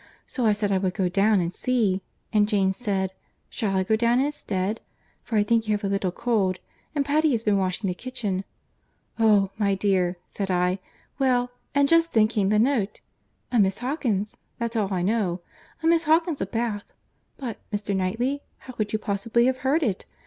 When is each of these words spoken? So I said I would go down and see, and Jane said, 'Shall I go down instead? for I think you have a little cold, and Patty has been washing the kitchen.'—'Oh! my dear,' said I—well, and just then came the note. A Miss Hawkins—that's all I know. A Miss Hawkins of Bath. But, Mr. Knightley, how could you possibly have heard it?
So 0.25 0.47
I 0.47 0.51
said 0.51 0.71
I 0.71 0.79
would 0.79 0.95
go 0.95 1.09
down 1.09 1.39
and 1.41 1.53
see, 1.53 2.01
and 2.33 2.49
Jane 2.49 2.73
said, 2.73 3.13
'Shall 3.51 3.75
I 3.77 3.83
go 3.83 3.95
down 3.95 4.19
instead? 4.19 4.81
for 5.21 5.35
I 5.35 5.43
think 5.43 5.67
you 5.67 5.73
have 5.75 5.83
a 5.83 5.87
little 5.87 6.11
cold, 6.11 6.57
and 6.95 7.05
Patty 7.05 7.33
has 7.33 7.43
been 7.43 7.59
washing 7.59 7.87
the 7.87 7.93
kitchen.'—'Oh! 7.93 9.51
my 9.59 9.75
dear,' 9.75 10.17
said 10.25 10.49
I—well, 10.49 11.51
and 11.75 11.87
just 11.87 12.13
then 12.13 12.27
came 12.27 12.49
the 12.49 12.57
note. 12.57 13.01
A 13.51 13.59
Miss 13.59 13.77
Hawkins—that's 13.77 14.75
all 14.75 14.91
I 14.91 15.03
know. 15.03 15.41
A 15.83 15.85
Miss 15.85 16.05
Hawkins 16.05 16.41
of 16.41 16.49
Bath. 16.49 16.93
But, 17.37 17.57
Mr. 17.71 17.95
Knightley, 17.95 18.41
how 18.57 18.73
could 18.73 18.93
you 18.93 18.97
possibly 18.97 19.45
have 19.45 19.57
heard 19.57 19.83
it? 19.83 20.07